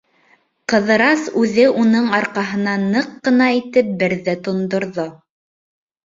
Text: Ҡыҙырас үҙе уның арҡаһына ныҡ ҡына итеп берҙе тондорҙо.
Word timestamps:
Ҡыҙырас 0.71 1.25
үҙе 1.41 1.65
уның 1.81 2.07
арҡаһына 2.19 2.73
ныҡ 2.85 3.11
ҡына 3.27 3.49
итеп 3.57 3.91
берҙе 3.99 4.35
тондорҙо. 4.49 5.05